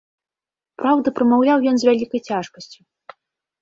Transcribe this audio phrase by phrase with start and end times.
[0.83, 2.79] Праўда, прамаўляў ён з вялікай цяжкасцю.